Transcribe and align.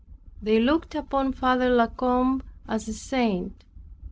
They 0.41 0.59
looked 0.59 0.95
upon 0.95 1.33
Father 1.33 1.69
La 1.69 1.85
Combe 1.85 2.41
as 2.67 2.87
a 2.87 2.93
saint. 2.93 3.65